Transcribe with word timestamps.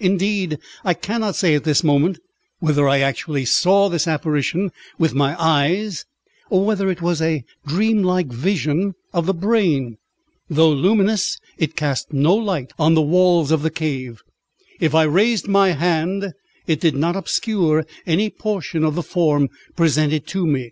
Indeed, 0.00 0.58
I 0.84 0.94
cannot 0.94 1.34
say 1.34 1.56
at 1.56 1.64
this 1.64 1.82
moment 1.82 2.20
whether 2.60 2.86
I 2.86 3.00
actually 3.00 3.44
saw 3.44 3.88
this 3.88 4.06
apparition 4.06 4.70
with 4.96 5.12
my 5.12 5.34
eyes, 5.42 6.04
or 6.48 6.64
whether 6.64 6.88
it 6.88 7.02
was 7.02 7.20
a 7.20 7.42
dream 7.66 8.04
like 8.04 8.28
vision 8.28 8.94
of 9.12 9.26
the 9.26 9.34
brain. 9.34 9.96
Though 10.48 10.70
luminous, 10.70 11.40
it 11.56 11.74
cast 11.74 12.12
no 12.12 12.36
light 12.36 12.70
on 12.78 12.94
the 12.94 13.02
walls 13.02 13.50
of 13.50 13.62
the 13.62 13.72
cave; 13.72 14.22
if 14.78 14.94
I 14.94 15.02
raised 15.02 15.48
my 15.48 15.70
hand 15.72 16.32
it 16.68 16.78
did 16.78 16.94
not 16.94 17.16
obscure 17.16 17.84
any 18.06 18.30
portion 18.30 18.84
of 18.84 18.94
the 18.94 19.02
form 19.02 19.48
presented 19.74 20.28
to 20.28 20.46
me. 20.46 20.70